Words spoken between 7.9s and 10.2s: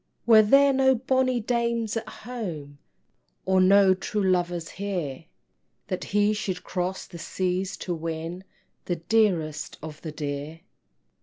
win The dearest of the